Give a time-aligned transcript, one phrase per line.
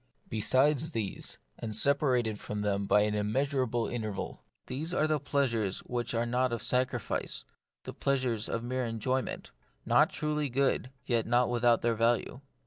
[0.29, 5.81] Besides these, and separated from them by an immeasurable interval, there are the plea sures
[5.85, 7.45] which are not of sacrifice,
[7.83, 9.51] the pleasures of mere enjoyment:
[9.85, 12.41] not truly good, yet not without their value.